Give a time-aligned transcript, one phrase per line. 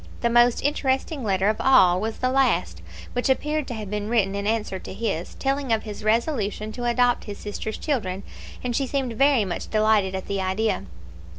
[0.21, 2.81] The most interesting letter of all was the last,
[3.13, 6.85] which appeared to have been written in answer to his, telling of his resolution to
[6.85, 8.23] adopt his sister's children;
[8.63, 10.85] and she seemed very much delighted at the idea.